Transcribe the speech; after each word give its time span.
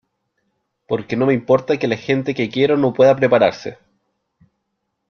porque 0.87 1.15
no 1.15 1.27
me 1.27 1.35
importa 1.35 1.77
que 1.77 1.87
la 1.87 1.95
gente 1.95 2.33
que 2.33 2.49
quiero 2.49 2.75
no 2.75 2.91
pueda 2.91 3.15
prepararse 3.15 3.77